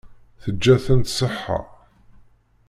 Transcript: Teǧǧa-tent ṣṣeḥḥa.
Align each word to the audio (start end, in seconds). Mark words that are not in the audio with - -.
Teǧǧa-tent 0.41 1.11
ṣṣeḥḥa. 1.17 1.59